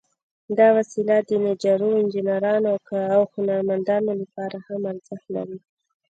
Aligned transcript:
دا 0.57 0.67
وسيله 0.77 1.15
د 1.29 1.31
نجارو، 1.45 1.89
انجینرانو، 2.01 2.67
او 3.15 3.21
هنرمندانو 3.33 4.11
لپاره 4.21 4.57
هم 4.67 4.81
ارزښت 4.93 5.27
لري. 5.35 5.57